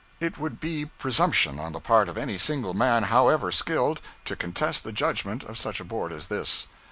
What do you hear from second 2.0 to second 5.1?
of any single man, however skilled, to contest the